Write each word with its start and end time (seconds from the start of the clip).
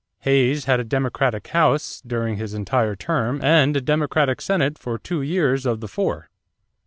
Hayes 0.21 0.65
had 0.65 0.79
a 0.79 0.83
Democratic 0.83 1.47
House 1.49 2.01
during 2.01 2.37
his 2.37 2.55
entire 2.55 2.95
term 2.95 3.39
and 3.43 3.77
a 3.77 3.81
Democratic 3.81 4.41
Senate 4.41 4.79
for 4.79 4.97
two 4.97 5.21
years 5.21 5.63
of 5.63 5.79
the 5.79 5.87
four. 5.87 6.31